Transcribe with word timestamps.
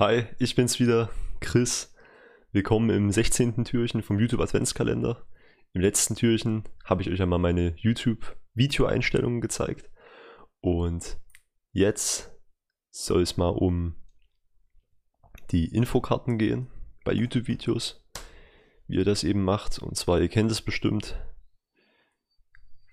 Hi, 0.00 0.26
ich 0.40 0.56
bin's 0.56 0.80
wieder, 0.80 1.08
Chris. 1.38 1.94
Willkommen 2.50 2.90
im 2.90 3.12
16. 3.12 3.64
Türchen 3.64 4.02
vom 4.02 4.18
YouTube 4.18 4.40
Adventskalender. 4.40 5.24
Im 5.72 5.82
letzten 5.82 6.16
Türchen 6.16 6.64
habe 6.84 7.02
ich 7.02 7.10
euch 7.10 7.22
einmal 7.22 7.38
meine 7.38 7.76
YouTube 7.76 8.36
Video-Einstellungen 8.54 9.40
gezeigt. 9.40 9.88
Und 10.60 11.20
jetzt 11.70 12.32
soll 12.90 13.22
es 13.22 13.36
mal 13.36 13.50
um 13.50 13.94
die 15.52 15.66
Infokarten 15.66 16.38
gehen 16.38 16.66
bei 17.04 17.12
YouTube-Videos, 17.12 18.04
wie 18.88 18.96
ihr 18.96 19.04
das 19.04 19.22
eben 19.22 19.44
macht. 19.44 19.78
Und 19.78 19.96
zwar, 19.96 20.20
ihr 20.20 20.28
kennt 20.28 20.50
es 20.50 20.60
bestimmt, 20.60 21.16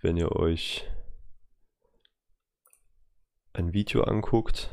wenn 0.04 0.18
ihr 0.18 0.34
euch 0.34 0.88
ein 3.54 3.74
Video 3.74 4.04
anguckt 4.04 4.70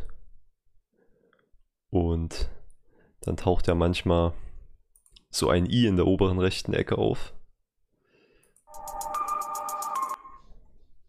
und 1.91 2.51
dann 3.21 3.37
taucht 3.37 3.67
ja 3.67 3.75
manchmal 3.75 4.33
so 5.31 5.49
ein 5.49 5.67
i 5.67 5.87
in 5.87 5.97
der 5.97 6.07
oberen 6.07 6.39
rechten 6.39 6.73
Ecke 6.73 6.99
auf. 6.99 7.35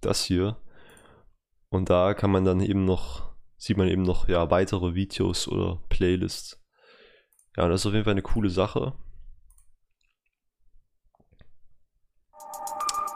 Das 0.02 0.24
hier. 0.24 0.58
Und 1.70 1.90
da 1.90 2.14
kann 2.14 2.32
man 2.32 2.46
dann 2.46 2.62
eben 2.62 2.86
noch, 2.86 3.32
sieht 3.58 3.78
man 3.78 3.88
eben 3.88 4.04
noch 4.04 4.28
ja, 4.28 4.50
weitere 4.50 4.96
Videos 4.96 5.48
oder 5.48 5.82
Playlists. 5.90 6.62
Ja, 7.56 7.68
das 7.68 7.82
ist 7.82 7.86
auf 7.86 7.94
jeden 7.94 8.06
Fall 8.06 8.12
eine 8.12 8.22
coole 8.22 8.50
Sache. 8.50 8.94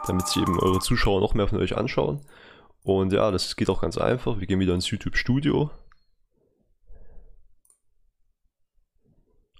Damit 0.06 0.28
sich 0.28 0.42
eben 0.42 0.60
eure 0.60 0.80
Zuschauer 0.80 1.20
noch 1.20 1.34
mehr 1.34 1.48
von 1.48 1.58
euch 1.58 1.76
anschauen. 1.76 2.20
Und 2.82 3.12
ja, 3.12 3.30
das 3.30 3.56
geht 3.56 3.70
auch 3.70 3.80
ganz 3.80 3.96
einfach. 3.96 4.38
Wir 4.38 4.46
gehen 4.46 4.60
wieder 4.60 4.74
ins 4.74 4.90
YouTube 4.90 5.16
Studio. 5.16 5.70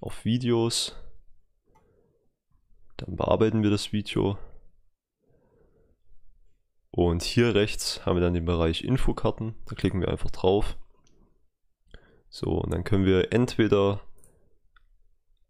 Auf 0.01 0.25
Videos. 0.25 0.95
Dann 2.97 3.15
bearbeiten 3.15 3.63
wir 3.63 3.69
das 3.69 3.91
Video. 3.91 4.37
Und 6.91 7.23
hier 7.23 7.55
rechts 7.55 8.05
haben 8.05 8.15
wir 8.15 8.21
dann 8.21 8.33
den 8.33 8.45
Bereich 8.45 8.83
Infokarten. 8.83 9.55
Da 9.65 9.75
klicken 9.75 10.01
wir 10.01 10.07
einfach 10.07 10.31
drauf. 10.31 10.77
So, 12.29 12.51
und 12.51 12.71
dann 12.71 12.83
können 12.83 13.05
wir 13.05 13.33
entweder 13.33 14.01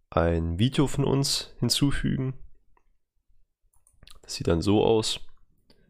ein 0.10 0.60
Video 0.60 0.88
von 0.88 1.06
uns 1.06 1.54
hinzufügen. 1.60 2.34
Das 4.22 4.36
sieht 4.36 4.48
dann 4.48 4.62
so 4.62 4.84
aus. 4.84 5.20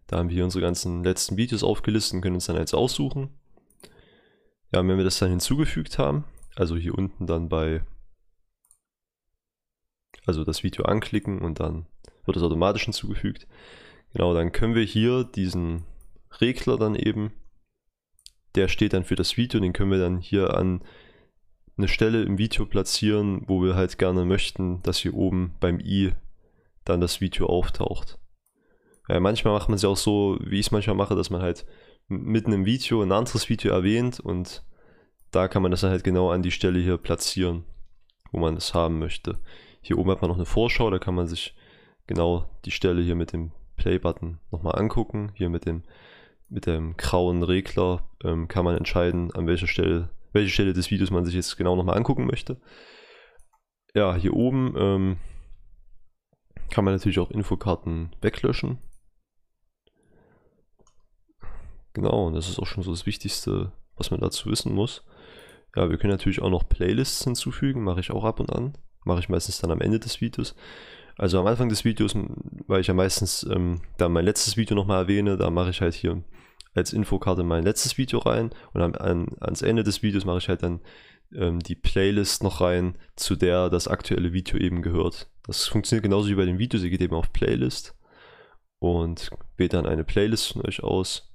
Da 0.07 0.17
haben 0.17 0.29
wir 0.29 0.43
unsere 0.43 0.61
ganzen 0.61 1.03
letzten 1.03 1.37
Videos 1.37 1.63
aufgelistet 1.63 2.15
und 2.15 2.21
können 2.21 2.35
uns 2.35 2.45
dann 2.47 2.57
jetzt 2.57 2.73
aussuchen. 2.73 3.29
Ja, 4.73 4.85
wenn 4.85 4.97
wir 4.97 5.03
das 5.03 5.19
dann 5.19 5.29
hinzugefügt 5.29 5.97
haben, 5.97 6.25
also 6.55 6.75
hier 6.75 6.95
unten 6.95 7.27
dann 7.27 7.49
bei 7.49 7.83
also 10.25 10.43
das 10.43 10.63
Video 10.63 10.85
anklicken 10.85 11.39
und 11.39 11.59
dann 11.59 11.85
wird 12.25 12.37
es 12.37 12.43
automatisch 12.43 12.85
hinzugefügt. 12.85 13.47
Genau, 14.13 14.33
dann 14.33 14.51
können 14.51 14.75
wir 14.75 14.83
hier 14.83 15.23
diesen 15.23 15.83
Regler 16.41 16.77
dann 16.77 16.95
eben, 16.95 17.33
der 18.55 18.67
steht 18.67 18.93
dann 18.93 19.03
für 19.03 19.15
das 19.15 19.37
Video, 19.37 19.59
den 19.59 19.73
können 19.73 19.91
wir 19.91 19.99
dann 19.99 20.17
hier 20.17 20.55
an 20.55 20.83
eine 21.77 21.87
Stelle 21.87 22.23
im 22.23 22.37
Video 22.37 22.65
platzieren, 22.65 23.43
wo 23.47 23.61
wir 23.61 23.75
halt 23.75 23.97
gerne 23.97 24.25
möchten, 24.25 24.81
dass 24.83 24.99
hier 24.99 25.13
oben 25.13 25.55
beim 25.59 25.79
i 25.79 26.13
dann 26.85 27.01
das 27.01 27.19
Video 27.19 27.47
auftaucht. 27.47 28.17
Ja, 29.09 29.19
manchmal 29.19 29.53
macht 29.53 29.69
man 29.69 29.75
es 29.75 29.81
ja 29.81 29.89
auch 29.89 29.97
so, 29.97 30.37
wie 30.41 30.59
ich 30.59 30.67
es 30.67 30.71
manchmal 30.71 30.95
mache, 30.95 31.15
dass 31.15 31.29
man 31.29 31.41
halt 31.41 31.65
mitten 32.07 32.53
im 32.53 32.65
Video 32.65 33.01
ein 33.01 33.11
anderes 33.11 33.49
Video 33.49 33.71
erwähnt 33.71 34.19
und 34.19 34.63
da 35.31 35.47
kann 35.47 35.61
man 35.61 35.71
das 35.71 35.81
dann 35.81 35.91
halt 35.91 36.03
genau 36.03 36.29
an 36.29 36.43
die 36.43 36.51
Stelle 36.51 36.79
hier 36.79 36.97
platzieren, 36.97 37.65
wo 38.31 38.39
man 38.39 38.55
es 38.55 38.73
haben 38.73 38.99
möchte. 38.99 39.39
Hier 39.85 39.99
oben 39.99 40.09
hat 40.09 40.23
man 40.23 40.29
noch 40.29 40.37
eine 40.37 40.47
Vorschau, 40.47 40.89
da 40.89 40.97
kann 40.97 41.13
man 41.13 41.27
sich 41.27 41.53
genau 42.07 42.49
die 42.65 42.71
Stelle 42.71 43.03
hier 43.03 43.13
mit 43.13 43.33
dem 43.33 43.51
Play-Button 43.77 44.39
nochmal 44.49 44.79
angucken. 44.79 45.31
Hier 45.35 45.47
mit 45.47 45.67
dem, 45.67 45.83
mit 46.49 46.65
dem 46.65 46.97
grauen 46.97 47.43
Regler 47.43 48.09
ähm, 48.23 48.47
kann 48.47 48.65
man 48.65 48.75
entscheiden, 48.75 49.31
an 49.35 49.45
welcher 49.45 49.67
Stelle, 49.67 50.09
welche 50.33 50.49
Stelle 50.49 50.73
des 50.73 50.89
Videos 50.89 51.11
man 51.11 51.23
sich 51.23 51.35
jetzt 51.35 51.55
genau 51.55 51.75
nochmal 51.75 51.97
angucken 51.97 52.25
möchte. 52.25 52.59
Ja, 53.93 54.15
hier 54.15 54.33
oben 54.33 54.73
ähm, 54.75 55.17
kann 56.71 56.83
man 56.83 56.95
natürlich 56.95 57.19
auch 57.19 57.29
Infokarten 57.29 58.15
weglöschen. 58.21 58.79
Genau, 61.93 62.25
und 62.25 62.33
das 62.33 62.49
ist 62.49 62.57
auch 62.57 62.65
schon 62.65 62.81
so 62.81 62.89
das 62.89 63.05
Wichtigste, 63.05 63.71
was 63.97 64.09
man 64.09 64.19
dazu 64.19 64.49
wissen 64.49 64.73
muss. 64.73 65.05
Ja, 65.75 65.91
wir 65.91 65.99
können 65.99 66.13
natürlich 66.13 66.41
auch 66.41 66.49
noch 66.49 66.67
Playlists 66.67 67.23
hinzufügen, 67.23 67.83
mache 67.83 67.99
ich 67.99 68.09
auch 68.09 68.23
ab 68.23 68.39
und 68.39 68.51
an 68.51 68.75
mache 69.05 69.19
ich 69.19 69.29
meistens 69.29 69.59
dann 69.59 69.71
am 69.71 69.81
Ende 69.81 69.99
des 69.99 70.19
Videos. 70.19 70.55
Also 71.17 71.39
am 71.39 71.47
Anfang 71.47 71.69
des 71.69 71.85
Videos, 71.85 72.13
weil 72.67 72.81
ich 72.81 72.87
ja 72.87 72.93
meistens 72.93 73.43
ähm, 73.49 73.81
dann 73.97 74.11
mein 74.11 74.25
letztes 74.25 74.57
Video 74.57 74.75
nochmal 74.75 75.03
erwähne, 75.03 75.37
da 75.37 75.49
mache 75.49 75.69
ich 75.69 75.79
halt 75.79 75.93
hier 75.93 76.21
als 76.73 76.91
Infokarte 76.91 77.43
mein 77.43 77.63
letztes 77.63 77.97
Video 77.97 78.19
rein 78.19 78.49
und 78.73 78.81
am, 78.81 78.93
an, 78.95 79.27
ans 79.39 79.61
Ende 79.61 79.83
des 79.83 80.03
Videos 80.03 80.25
mache 80.25 80.39
ich 80.39 80.49
halt 80.49 80.61
dann 80.61 80.81
ähm, 81.33 81.59
die 81.59 81.75
Playlist 81.75 82.43
noch 82.43 82.59
rein, 82.59 82.97
zu 83.15 83.37
der 83.37 83.69
das 83.69 83.87
aktuelle 83.87 84.33
Video 84.33 84.59
eben 84.59 84.81
gehört. 84.81 85.29
Das 85.45 85.67
funktioniert 85.67 86.03
genauso 86.03 86.27
wie 86.27 86.35
bei 86.35 86.45
den 86.45 86.59
Videos, 86.59 86.83
ihr 86.83 86.89
geht 86.89 87.01
eben 87.01 87.15
auf 87.15 87.31
Playlist 87.31 87.95
und 88.79 89.29
wählt 89.55 89.73
dann 89.73 89.85
eine 89.85 90.03
Playlist 90.03 90.51
von 90.51 90.65
euch 90.65 90.83
aus, 90.83 91.33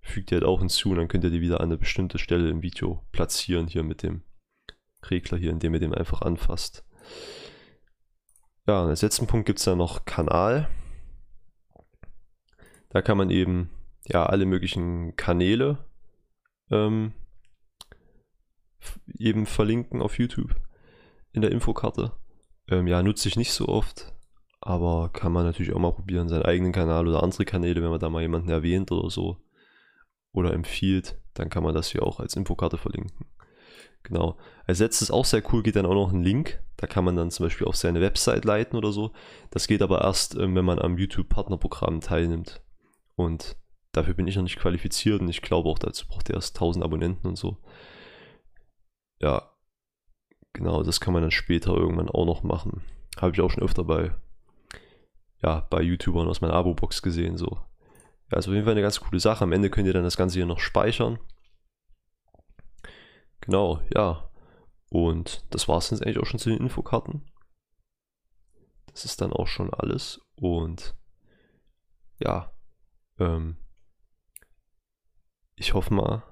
fügt 0.00 0.30
die 0.30 0.36
halt 0.36 0.44
auch 0.44 0.60
hinzu 0.60 0.90
und 0.90 0.96
dann 0.96 1.08
könnt 1.08 1.24
ihr 1.24 1.30
die 1.30 1.42
wieder 1.42 1.60
an 1.60 1.66
eine 1.66 1.76
bestimmte 1.76 2.18
Stelle 2.18 2.48
im 2.48 2.62
Video 2.62 3.04
platzieren, 3.12 3.66
hier 3.66 3.82
mit 3.82 4.02
dem 4.02 4.22
Regler 5.10 5.36
hier, 5.36 5.50
indem 5.50 5.74
ihr 5.74 5.80
den 5.80 5.94
einfach 5.94 6.22
anfasst. 6.22 6.84
Ja, 8.66 8.84
als 8.84 9.02
letzten 9.02 9.26
Punkt 9.26 9.46
gibt 9.46 9.58
es 9.58 9.64
dann 9.64 9.78
noch 9.78 10.04
Kanal. 10.04 10.68
Da 12.90 13.02
kann 13.02 13.16
man 13.16 13.30
eben 13.30 13.70
ja 14.06 14.26
alle 14.26 14.46
möglichen 14.46 15.16
Kanäle 15.16 15.78
ähm, 16.70 17.12
eben 19.18 19.46
verlinken 19.46 20.02
auf 20.02 20.18
YouTube 20.18 20.54
in 21.32 21.42
der 21.42 21.52
Infokarte. 21.52 22.12
Ähm, 22.68 22.86
ja, 22.86 23.02
nutze 23.02 23.28
ich 23.28 23.36
nicht 23.36 23.52
so 23.52 23.68
oft, 23.68 24.12
aber 24.60 25.10
kann 25.12 25.32
man 25.32 25.44
natürlich 25.44 25.72
auch 25.72 25.78
mal 25.78 25.92
probieren, 25.92 26.28
seinen 26.28 26.44
eigenen 26.44 26.72
Kanal 26.72 27.08
oder 27.08 27.22
andere 27.22 27.44
Kanäle, 27.44 27.82
wenn 27.82 27.90
man 27.90 28.00
da 28.00 28.10
mal 28.10 28.22
jemanden 28.22 28.50
erwähnt 28.50 28.92
oder 28.92 29.10
so 29.10 29.38
oder 30.32 30.52
empfiehlt, 30.52 31.18
dann 31.34 31.48
kann 31.48 31.62
man 31.62 31.74
das 31.74 31.90
hier 31.90 32.02
auch 32.02 32.20
als 32.20 32.36
Infokarte 32.36 32.76
verlinken. 32.76 33.26
Genau. 34.02 34.38
Als 34.66 34.78
letztes 34.78 35.10
auch 35.10 35.24
sehr 35.24 35.42
cool 35.52 35.62
geht 35.62 35.76
dann 35.76 35.86
auch 35.86 35.94
noch 35.94 36.12
ein 36.12 36.22
Link. 36.22 36.62
Da 36.76 36.86
kann 36.86 37.04
man 37.04 37.16
dann 37.16 37.30
zum 37.30 37.46
Beispiel 37.46 37.66
auf 37.66 37.76
seine 37.76 38.00
Website 38.00 38.44
leiten 38.44 38.76
oder 38.76 38.92
so. 38.92 39.12
Das 39.50 39.66
geht 39.66 39.82
aber 39.82 40.02
erst, 40.02 40.34
ähm, 40.36 40.54
wenn 40.54 40.64
man 40.64 40.78
am 40.78 40.96
YouTube-Partnerprogramm 40.96 42.00
teilnimmt. 42.00 42.62
Und 43.16 43.56
dafür 43.92 44.14
bin 44.14 44.26
ich 44.26 44.36
noch 44.36 44.44
nicht 44.44 44.58
qualifiziert 44.58 45.20
und 45.20 45.28
ich 45.28 45.42
glaube 45.42 45.68
auch, 45.68 45.78
dazu 45.78 46.06
braucht 46.06 46.30
er 46.30 46.36
erst 46.36 46.56
1000 46.56 46.84
Abonnenten 46.84 47.26
und 47.26 47.36
so. 47.36 47.58
Ja, 49.20 49.50
genau, 50.52 50.82
das 50.82 51.00
kann 51.00 51.12
man 51.12 51.22
dann 51.22 51.32
später 51.32 51.74
irgendwann 51.74 52.08
auch 52.08 52.26
noch 52.26 52.42
machen. 52.44 52.82
Habe 53.20 53.32
ich 53.32 53.40
auch 53.40 53.50
schon 53.50 53.64
öfter 53.64 53.84
bei, 53.84 54.14
ja, 55.42 55.66
bei 55.70 55.82
YouTubern 55.82 56.28
aus 56.28 56.40
meiner 56.40 56.54
Abo-Box 56.54 57.02
gesehen. 57.02 57.36
So. 57.36 57.58
Ja, 58.30 58.38
ist 58.38 58.46
auf 58.46 58.54
jeden 58.54 58.64
Fall 58.64 58.74
eine 58.74 58.82
ganz 58.82 59.00
coole 59.00 59.20
Sache. 59.20 59.42
Am 59.42 59.52
Ende 59.52 59.70
könnt 59.70 59.86
ihr 59.86 59.92
dann 59.92 60.04
das 60.04 60.16
Ganze 60.16 60.38
hier 60.38 60.46
noch 60.46 60.60
speichern. 60.60 61.18
Genau, 63.48 63.80
ja. 63.94 64.28
Und 64.90 65.46
das 65.48 65.68
war 65.68 65.78
es 65.78 65.88
jetzt 65.88 66.02
eigentlich 66.02 66.18
auch 66.18 66.26
schon 66.26 66.38
zu 66.38 66.50
den 66.50 66.58
Infokarten. 66.58 67.22
Das 68.92 69.06
ist 69.06 69.22
dann 69.22 69.32
auch 69.32 69.46
schon 69.46 69.72
alles. 69.72 70.20
Und 70.36 70.94
ja, 72.20 72.52
ähm, 73.18 73.56
ich 75.56 75.72
hoffe 75.72 75.94
mal, 75.94 76.24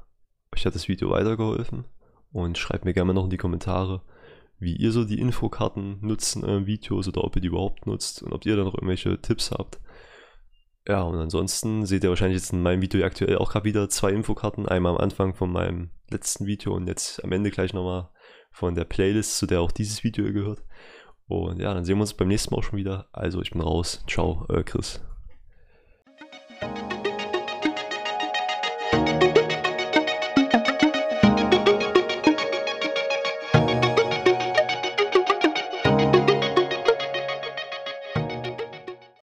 euch 0.55 0.67
hat 0.67 0.75
das 0.75 0.89
Video 0.89 1.09
weitergeholfen. 1.09 1.87
Und 2.33 2.59
schreibt 2.59 2.85
mir 2.85 2.93
gerne 2.93 3.15
noch 3.15 3.25
in 3.25 3.31
die 3.31 3.39
Kommentare, 3.39 4.03
wie 4.59 4.77
ihr 4.77 4.93
so 4.93 5.07
die 5.07 5.19
Infokarten 5.19 5.99
nutzt 6.03 6.37
in 6.37 6.45
euren 6.45 6.67
Videos 6.67 7.09
oder 7.09 7.25
ob 7.25 7.35
ihr 7.37 7.41
die 7.41 7.49
überhaupt 7.49 7.87
nutzt 7.87 8.23
und 8.23 8.35
ob 8.35 8.45
ihr 8.45 8.57
da 8.57 8.65
noch 8.65 8.75
irgendwelche 8.75 9.23
Tipps 9.23 9.53
habt. 9.53 9.81
Ja, 10.89 11.03
und 11.03 11.17
ansonsten 11.17 11.85
seht 11.85 12.05
ihr 12.05 12.11
wahrscheinlich 12.11 12.39
jetzt 12.39 12.53
in 12.53 12.63
meinem 12.63 12.81
Video 12.81 13.05
aktuell 13.05 13.39
auch 13.39 13.51
gerade 13.51 13.65
wieder 13.65 13.89
zwei 13.89 14.13
Infokarten. 14.13 14.69
Einmal 14.69 14.93
am 14.93 15.01
Anfang 15.01 15.35
von 15.35 15.51
meinem 15.51 15.91
letzten 16.11 16.47
Video 16.47 16.75
und 16.75 16.87
jetzt 16.87 17.23
am 17.25 17.33
Ende 17.33 17.51
gleich 17.51 17.73
nochmal 17.73 18.09
von 18.53 18.75
der 18.75 18.85
Playlist, 18.85 19.37
zu 19.37 19.47
der 19.47 19.61
auch 19.61 19.73
dieses 19.73 20.05
Video 20.05 20.33
gehört. 20.33 20.63
Und 21.27 21.61
ja, 21.61 21.75
dann 21.75 21.85
sehen 21.85 21.97
wir 21.97 22.03
uns 22.03 22.15
beim 22.15 22.29
nächsten 22.29 22.55
Mal 22.55 22.61
auch 22.61 22.65
schon 22.65 22.79
wieder. 22.79 23.09
Also 23.13 23.43
ich 23.43 23.51
bin 23.51 23.61
raus. 23.61 24.05
Ciao, 24.07 24.47
äh 24.49 24.63
Chris. 24.63 25.01